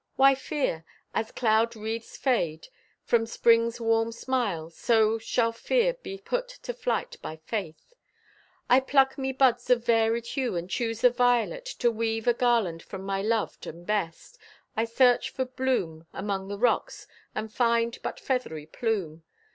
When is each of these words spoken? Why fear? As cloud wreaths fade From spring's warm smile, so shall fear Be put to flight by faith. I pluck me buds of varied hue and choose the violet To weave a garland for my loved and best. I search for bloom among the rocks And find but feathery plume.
Why 0.15 0.33
fear? 0.33 0.83
As 1.13 1.31
cloud 1.31 1.75
wreaths 1.75 2.17
fade 2.17 2.69
From 3.03 3.27
spring's 3.27 3.79
warm 3.79 4.11
smile, 4.11 4.71
so 4.71 5.19
shall 5.19 5.51
fear 5.51 5.93
Be 5.93 6.17
put 6.17 6.47
to 6.63 6.73
flight 6.73 7.17
by 7.21 7.35
faith. 7.35 7.93
I 8.67 8.79
pluck 8.79 9.19
me 9.19 9.31
buds 9.31 9.69
of 9.69 9.85
varied 9.85 10.25
hue 10.25 10.55
and 10.55 10.67
choose 10.67 11.01
the 11.01 11.11
violet 11.11 11.65
To 11.77 11.91
weave 11.91 12.27
a 12.27 12.33
garland 12.33 12.81
for 12.81 12.97
my 12.97 13.21
loved 13.21 13.67
and 13.67 13.85
best. 13.85 14.39
I 14.75 14.85
search 14.85 15.29
for 15.29 15.45
bloom 15.45 16.07
among 16.13 16.47
the 16.47 16.57
rocks 16.57 17.05
And 17.35 17.53
find 17.53 17.99
but 18.01 18.19
feathery 18.19 18.65
plume. 18.65 19.21